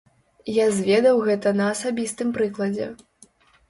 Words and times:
Я 0.55 0.65
зведаў 0.77 1.23
гэта 1.29 1.55
на 1.61 1.71
асабістым 1.77 2.37
прыкладзе. 2.43 2.93